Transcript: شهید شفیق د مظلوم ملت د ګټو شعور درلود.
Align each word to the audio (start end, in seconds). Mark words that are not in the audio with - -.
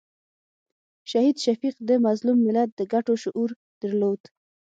شهید 1.11 1.35
شفیق 1.45 1.75
د 1.89 1.91
مظلوم 2.05 2.37
ملت 2.45 2.69
د 2.75 2.81
ګټو 2.93 3.13
شعور 3.23 3.49
درلود. 3.81 4.21